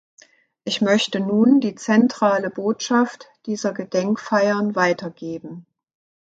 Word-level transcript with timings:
Ich 0.63 0.81
möchte 0.81 1.19
nun 1.19 1.59
die 1.59 1.75
zentrale 1.75 2.49
Botschaft 2.49 3.27
dieser 3.45 3.71
Gedenkfeiern 3.71 4.73
weitergeben. 4.73 5.67